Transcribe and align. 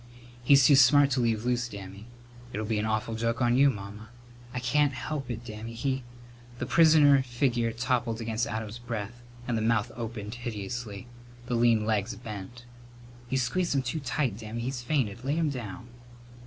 "He's 0.43 0.65
too 0.65 0.75
smart 0.75 1.11
to 1.11 1.19
leave 1.19 1.45
loose, 1.45 1.69
Dammy." 1.69 2.07
"It'll 2.51 2.65
be 2.65 2.79
an 2.79 2.87
awful 2.87 3.13
joke 3.13 3.39
on 3.39 3.55
you, 3.55 3.69
Mamma." 3.69 4.09
"I 4.51 4.59
can't 4.59 4.93
help 4.93 5.29
it, 5.29 5.45
Dammy. 5.45 5.73
He" 5.75 6.01
The 6.57 6.65
prisoner 6.65 7.21
figure 7.21 7.71
toppled 7.71 8.15
back 8.17 8.23
against 8.23 8.47
Adam's 8.47 8.79
breast 8.79 9.13
and 9.47 9.55
the 9.55 9.61
mouth 9.61 9.91
opened 9.95 10.33
hideously. 10.33 11.05
The 11.45 11.53
lean 11.53 11.85
legs 11.85 12.15
bent. 12.15 12.65
"You 13.29 13.37
squeezed 13.37 13.75
him 13.75 13.83
too 13.83 13.99
tight, 13.99 14.37
Dammy. 14.39 14.61
He's 14.61 14.81
fainted. 14.81 15.23
Lay 15.23 15.35
him 15.35 15.51
down." 15.51 15.89